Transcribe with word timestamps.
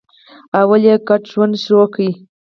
لومړی 0.53 0.79
یې 0.93 0.95
ګډ 1.07 1.21
ژوند 1.31 1.53
پیل 1.61 1.85
کړ. 1.93 2.07